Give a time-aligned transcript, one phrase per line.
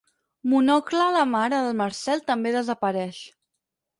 [0.53, 3.23] Monocle la mare del Marcel també desapareix.